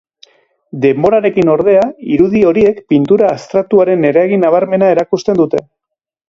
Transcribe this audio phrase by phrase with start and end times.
[0.85, 1.83] Denborarekin, ordea,
[2.15, 5.63] irudi horiek pintura abstraktuaren eragin nabarmena erakusten dute.